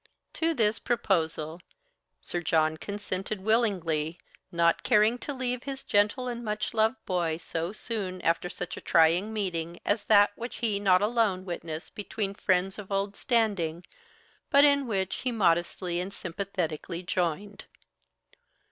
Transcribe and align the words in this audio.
To 0.33 0.55
this 0.55 0.79
proposal 0.79 1.61
Sir 2.23 2.41
John 2.41 2.75
consented 2.75 3.39
willingly, 3.41 4.17
not 4.51 4.81
caring 4.81 5.19
to 5.19 5.31
leave 5.31 5.61
his 5.65 5.83
gentle 5.83 6.27
and 6.27 6.43
much 6.43 6.73
loved 6.73 7.05
boy 7.05 7.37
so 7.37 7.71
soon 7.71 8.19
after 8.23 8.49
such 8.49 8.75
a 8.75 8.81
trying 8.81 9.31
meeting 9.31 9.79
as 9.85 10.05
that 10.05 10.31
which 10.35 10.55
he 10.55 10.79
not 10.79 11.03
alone 11.03 11.45
witnessed 11.45 11.93
between 11.93 12.33
friends 12.33 12.79
of 12.79 12.91
old 12.91 13.15
standing, 13.15 13.85
but 14.49 14.65
in 14.65 14.87
which 14.87 15.17
he 15.17 15.31
modestly 15.31 15.99
and 15.99 16.13
sympathetically 16.15 17.03
joined. 17.03 17.65